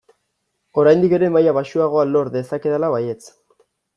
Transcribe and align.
Oraindik 0.83 1.11
ere 1.17 1.29
maila 1.35 1.53
baxuagoa 1.59 2.07
lor 2.15 2.33
dezakedala 2.39 2.89
baietz! 2.97 3.21